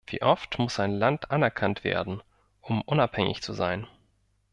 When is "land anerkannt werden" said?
0.95-2.23